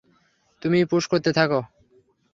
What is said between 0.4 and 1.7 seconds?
তুমিই পুশ করতে থাকো।